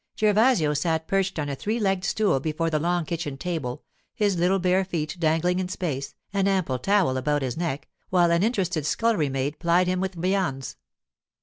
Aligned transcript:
Gervasio 0.17 0.73
sat 0.73 1.07
perched 1.07 1.37
on 1.37 1.47
a 1.47 1.53
three 1.55 1.79
legged 1.79 2.03
stool 2.05 2.39
before 2.39 2.71
the 2.71 2.79
long 2.79 3.05
kitchen 3.05 3.37
table, 3.37 3.83
his 4.15 4.35
little 4.35 4.57
bare 4.57 4.83
feet 4.83 5.15
dangling 5.19 5.59
in 5.59 5.69
space, 5.69 6.15
an 6.33 6.47
ample 6.47 6.79
towel 6.79 7.17
about 7.17 7.43
his 7.43 7.55
neck, 7.55 7.87
while 8.09 8.31
an 8.31 8.41
interested 8.41 8.83
scullery 8.87 9.29
maid 9.29 9.59
plied 9.59 9.85
him 9.85 9.99
with 9.99 10.15
viands. 10.15 10.75